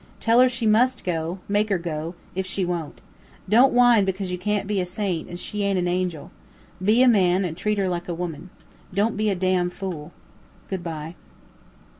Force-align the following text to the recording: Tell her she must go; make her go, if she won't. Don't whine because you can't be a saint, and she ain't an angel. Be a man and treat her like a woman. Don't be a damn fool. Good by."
Tell 0.19 0.39
her 0.39 0.49
she 0.49 0.65
must 0.65 1.03
go; 1.03 1.37
make 1.47 1.69
her 1.69 1.77
go, 1.77 2.15
if 2.33 2.47
she 2.47 2.65
won't. 2.65 2.99
Don't 3.47 3.71
whine 3.71 4.03
because 4.03 4.31
you 4.31 4.37
can't 4.39 4.65
be 4.65 4.81
a 4.81 4.83
saint, 4.87 5.29
and 5.29 5.39
she 5.39 5.61
ain't 5.61 5.77
an 5.77 5.87
angel. 5.87 6.31
Be 6.83 7.03
a 7.03 7.07
man 7.07 7.45
and 7.45 7.55
treat 7.55 7.77
her 7.77 7.87
like 7.87 8.09
a 8.09 8.13
woman. 8.15 8.49
Don't 8.91 9.15
be 9.15 9.29
a 9.29 9.35
damn 9.35 9.69
fool. 9.69 10.11
Good 10.69 10.83
by." 10.83 11.13